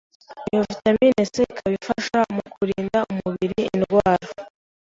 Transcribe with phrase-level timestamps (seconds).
[0.51, 4.27] iyo Vitamine C ikaba ifasha mu kurinda umubiri indwara